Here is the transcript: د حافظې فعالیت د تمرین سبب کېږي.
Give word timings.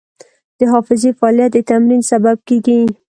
د 0.57 0.59
حافظې 0.73 1.11
فعالیت 1.19 1.51
د 1.53 1.57
تمرین 1.69 2.01
سبب 2.11 2.37
کېږي. 2.47 2.79